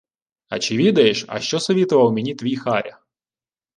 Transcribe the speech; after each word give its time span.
—А 0.49 0.59
чи 0.59 0.77
відаєш, 0.77 1.25
о 1.29 1.39
що 1.39 1.59
совітував 1.59 2.13
мені 2.13 2.35
твій 2.35 2.55
Харя?! 2.55 2.99